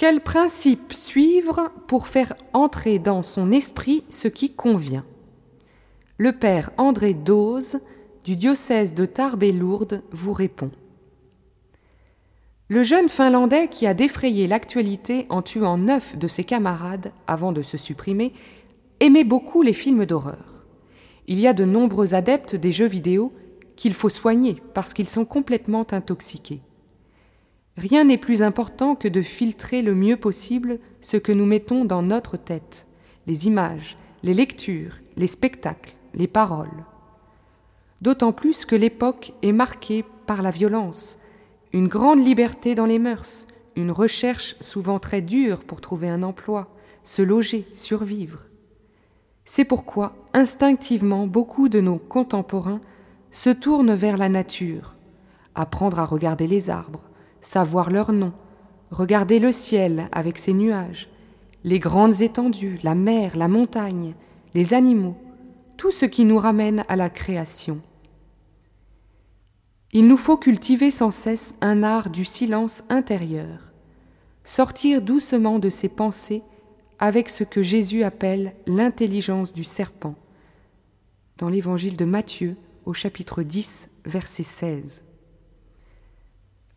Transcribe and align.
Quel 0.00 0.22
principe 0.22 0.94
suivre 0.94 1.70
pour 1.86 2.08
faire 2.08 2.32
entrer 2.54 2.98
dans 2.98 3.22
son 3.22 3.52
esprit 3.52 4.02
ce 4.08 4.28
qui 4.28 4.50
convient? 4.50 5.04
Le 6.16 6.32
père 6.32 6.70
André 6.78 7.12
Dose, 7.12 7.80
du 8.24 8.34
diocèse 8.34 8.94
de 8.94 9.04
Tarbes 9.04 9.42
et 9.42 9.52
Lourdes, 9.52 10.02
vous 10.10 10.32
répond. 10.32 10.70
Le 12.68 12.82
jeune 12.82 13.10
Finlandais 13.10 13.68
qui 13.68 13.86
a 13.86 13.92
défrayé 13.92 14.46
l'actualité 14.46 15.26
en 15.28 15.42
tuant 15.42 15.76
neuf 15.76 16.16
de 16.16 16.28
ses 16.28 16.44
camarades 16.44 17.12
avant 17.26 17.52
de 17.52 17.60
se 17.60 17.76
supprimer 17.76 18.32
aimait 19.00 19.22
beaucoup 19.22 19.60
les 19.60 19.74
films 19.74 20.06
d'horreur. 20.06 20.64
Il 21.26 21.38
y 21.38 21.46
a 21.46 21.52
de 21.52 21.66
nombreux 21.66 22.14
adeptes 22.14 22.56
des 22.56 22.72
jeux 22.72 22.88
vidéo 22.88 23.34
qu'il 23.76 23.92
faut 23.92 24.08
soigner 24.08 24.62
parce 24.72 24.94
qu'ils 24.94 25.10
sont 25.10 25.26
complètement 25.26 25.86
intoxiqués. 25.90 26.62
Rien 27.80 28.04
n'est 28.04 28.18
plus 28.18 28.42
important 28.42 28.94
que 28.94 29.08
de 29.08 29.22
filtrer 29.22 29.80
le 29.80 29.94
mieux 29.94 30.18
possible 30.18 30.80
ce 31.00 31.16
que 31.16 31.32
nous 31.32 31.46
mettons 31.46 31.86
dans 31.86 32.02
notre 32.02 32.36
tête, 32.36 32.86
les 33.26 33.46
images, 33.46 33.96
les 34.22 34.34
lectures, 34.34 34.96
les 35.16 35.26
spectacles, 35.26 35.94
les 36.12 36.26
paroles. 36.26 36.84
D'autant 38.02 38.32
plus 38.32 38.66
que 38.66 38.76
l'époque 38.76 39.32
est 39.40 39.52
marquée 39.52 40.04
par 40.26 40.42
la 40.42 40.50
violence, 40.50 41.18
une 41.72 41.88
grande 41.88 42.22
liberté 42.22 42.74
dans 42.74 42.84
les 42.84 42.98
mœurs, 42.98 43.46
une 43.76 43.92
recherche 43.92 44.56
souvent 44.60 44.98
très 44.98 45.22
dure 45.22 45.60
pour 45.60 45.80
trouver 45.80 46.10
un 46.10 46.22
emploi, 46.22 46.68
se 47.02 47.22
loger, 47.22 47.66
survivre. 47.72 48.40
C'est 49.46 49.64
pourquoi, 49.64 50.16
instinctivement, 50.34 51.26
beaucoup 51.26 51.70
de 51.70 51.80
nos 51.80 51.96
contemporains 51.96 52.82
se 53.30 53.48
tournent 53.48 53.94
vers 53.94 54.18
la 54.18 54.28
nature, 54.28 54.96
apprendre 55.54 55.98
à 55.98 56.04
regarder 56.04 56.46
les 56.46 56.68
arbres, 56.68 57.09
savoir 57.40 57.90
leur 57.90 58.12
nom, 58.12 58.32
regarder 58.90 59.38
le 59.38 59.52
ciel 59.52 60.08
avec 60.12 60.38
ses 60.38 60.52
nuages, 60.52 61.08
les 61.64 61.78
grandes 61.78 62.22
étendues, 62.22 62.78
la 62.82 62.94
mer, 62.94 63.36
la 63.36 63.48
montagne, 63.48 64.14
les 64.54 64.74
animaux, 64.74 65.16
tout 65.76 65.90
ce 65.90 66.06
qui 66.06 66.24
nous 66.24 66.38
ramène 66.38 66.84
à 66.88 66.96
la 66.96 67.10
création. 67.10 67.80
Il 69.92 70.06
nous 70.06 70.16
faut 70.16 70.36
cultiver 70.36 70.90
sans 70.90 71.10
cesse 71.10 71.54
un 71.60 71.82
art 71.82 72.10
du 72.10 72.24
silence 72.24 72.84
intérieur, 72.88 73.72
sortir 74.44 75.02
doucement 75.02 75.58
de 75.58 75.70
ses 75.70 75.88
pensées 75.88 76.42
avec 76.98 77.28
ce 77.28 77.44
que 77.44 77.62
Jésus 77.62 78.02
appelle 78.02 78.54
l'intelligence 78.66 79.52
du 79.52 79.64
serpent, 79.64 80.14
dans 81.38 81.48
l'évangile 81.48 81.96
de 81.96 82.04
Matthieu 82.04 82.56
au 82.84 82.92
chapitre 82.92 83.42
10, 83.42 83.88
verset 84.04 84.42
16. 84.42 85.02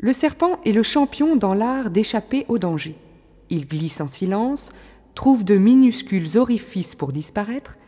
Le 0.00 0.12
serpent 0.12 0.60
est 0.64 0.72
le 0.72 0.84
champion 0.84 1.34
dans 1.34 1.54
l'art 1.54 1.90
d'échapper 1.90 2.46
au 2.46 2.58
danger. 2.58 2.94
Il 3.50 3.66
glisse 3.66 4.00
en 4.00 4.06
silence, 4.06 4.72
trouve 5.16 5.44
de 5.44 5.56
minuscules 5.56 6.38
orifices 6.38 6.94
pour 6.94 7.12
disparaître, 7.12 7.78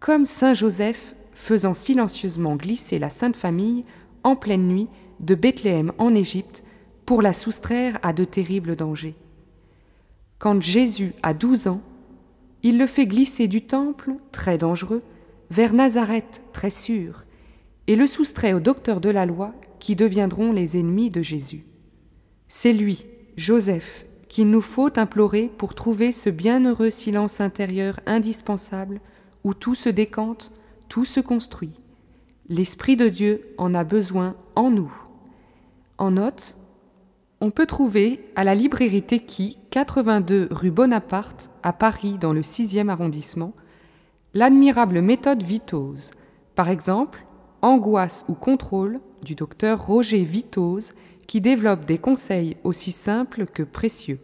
comme 0.00 0.24
Saint 0.24 0.54
Joseph 0.54 1.14
faisant 1.32 1.74
silencieusement 1.74 2.56
glisser 2.56 2.98
la 2.98 3.08
Sainte 3.08 3.36
Famille 3.36 3.84
en 4.24 4.34
pleine 4.34 4.66
nuit 4.66 4.88
de 5.20 5.36
Bethléem 5.36 5.92
en 5.98 6.12
Égypte 6.12 6.64
pour 7.06 7.22
la 7.22 7.32
soustraire 7.32 8.00
à 8.02 8.12
de 8.12 8.24
terribles 8.24 8.74
dangers. 8.74 9.14
Quand 10.40 10.60
Jésus 10.60 11.12
a 11.22 11.34
douze 11.34 11.68
ans, 11.68 11.82
il 12.64 12.78
le 12.78 12.88
fait 12.88 13.06
glisser 13.06 13.46
du 13.46 13.62
temple, 13.62 14.14
très 14.32 14.58
dangereux, 14.58 15.02
vers 15.50 15.72
Nazareth, 15.72 16.42
très 16.52 16.70
sûr, 16.70 17.24
et 17.86 17.94
le 17.94 18.08
soustrait 18.08 18.54
aux 18.54 18.60
docteurs 18.60 19.00
de 19.00 19.10
la 19.10 19.26
loi 19.26 19.54
qui 19.84 19.96
deviendront 19.96 20.50
les 20.50 20.78
ennemis 20.78 21.10
de 21.10 21.20
Jésus. 21.20 21.66
C'est 22.48 22.72
lui, 22.72 23.04
Joseph, 23.36 24.06
qu'il 24.30 24.48
nous 24.48 24.62
faut 24.62 24.88
implorer 24.98 25.50
pour 25.58 25.74
trouver 25.74 26.10
ce 26.10 26.30
bienheureux 26.30 26.88
silence 26.88 27.42
intérieur 27.42 28.00
indispensable 28.06 29.02
où 29.44 29.52
tout 29.52 29.74
se 29.74 29.90
décante, 29.90 30.52
tout 30.88 31.04
se 31.04 31.20
construit. 31.20 31.74
L'Esprit 32.48 32.96
de 32.96 33.10
Dieu 33.10 33.42
en 33.58 33.74
a 33.74 33.84
besoin 33.84 34.36
en 34.56 34.70
nous. 34.70 34.90
En 35.98 36.12
note, 36.12 36.56
on 37.42 37.50
peut 37.50 37.66
trouver 37.66 38.24
à 38.36 38.44
la 38.44 38.54
librairie 38.54 39.02
Teki, 39.02 39.58
82 39.70 40.48
rue 40.50 40.70
Bonaparte, 40.70 41.50
à 41.62 41.74
Paris, 41.74 42.16
dans 42.18 42.32
le 42.32 42.40
6e 42.40 42.88
arrondissement, 42.88 43.52
l'admirable 44.32 45.02
méthode 45.02 45.42
Vitose. 45.42 46.12
Par 46.54 46.70
exemple, 46.70 47.26
Angoisse 47.64 48.26
ou 48.28 48.34
contrôle 48.34 49.00
du 49.22 49.34
docteur 49.34 49.86
Roger 49.86 50.22
Vitose 50.22 50.92
qui 51.26 51.40
développe 51.40 51.86
des 51.86 51.96
conseils 51.96 52.58
aussi 52.62 52.92
simples 52.92 53.46
que 53.46 53.62
précieux. 53.62 54.18